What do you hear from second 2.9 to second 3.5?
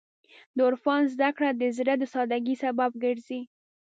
ګرځي.